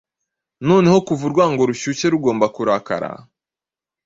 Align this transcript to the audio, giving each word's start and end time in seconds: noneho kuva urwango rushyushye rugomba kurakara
noneho 0.67 0.97
kuva 1.07 1.23
urwango 1.27 1.61
rushyushye 1.69 2.05
rugomba 2.13 2.45
kurakara 2.55 3.09